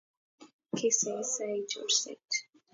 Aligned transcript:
Kisasei 0.77 1.55
chorset 1.69 2.29